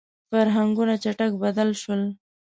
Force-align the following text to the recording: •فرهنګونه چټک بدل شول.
•فرهنګونه 0.29 0.93
چټک 1.03 1.31
بدل 1.43 1.69
شول. 1.81 2.01